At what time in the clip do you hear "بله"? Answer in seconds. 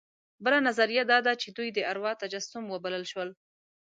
0.43-0.59